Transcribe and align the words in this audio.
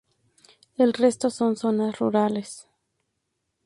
El 0.77 0.93
resto 0.93 1.29
son 1.29 1.57
zonas 1.57 1.99
rurales. 1.99 2.67